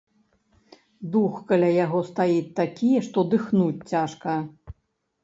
Дух 1.15 1.33
каля 1.51 1.69
яго 1.85 1.99
стаіць 2.11 2.53
такі, 2.61 2.89
што 3.09 3.25
дыхнуць 3.35 3.87
цяжка. 3.93 4.39